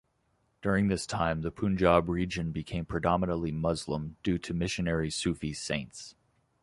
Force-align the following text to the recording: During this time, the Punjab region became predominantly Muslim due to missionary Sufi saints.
During 0.63 0.87
this 0.87 1.05
time, 1.05 1.41
the 1.41 1.51
Punjab 1.51 2.09
region 2.09 2.51
became 2.51 2.85
predominantly 2.85 3.51
Muslim 3.51 4.15
due 4.23 4.39
to 4.39 4.51
missionary 4.51 5.11
Sufi 5.11 5.53
saints. 5.53 6.15